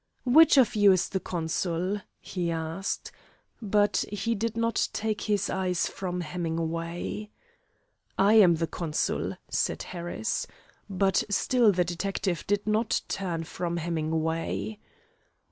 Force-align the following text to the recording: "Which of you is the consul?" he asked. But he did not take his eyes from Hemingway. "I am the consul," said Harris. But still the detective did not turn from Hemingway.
"Which 0.25 0.57
of 0.57 0.75
you 0.75 0.91
is 0.91 1.09
the 1.09 1.19
consul?" 1.19 2.01
he 2.19 2.49
asked. 2.49 3.11
But 3.61 4.03
he 4.11 4.33
did 4.33 4.57
not 4.57 4.89
take 4.93 5.21
his 5.21 5.47
eyes 5.47 5.85
from 5.85 6.21
Hemingway. 6.21 7.29
"I 8.17 8.33
am 8.33 8.55
the 8.55 8.65
consul," 8.65 9.37
said 9.51 9.83
Harris. 9.83 10.47
But 10.89 11.23
still 11.29 11.71
the 11.71 11.85
detective 11.85 12.47
did 12.47 12.65
not 12.65 13.01
turn 13.07 13.43
from 13.43 13.77
Hemingway. 13.77 14.79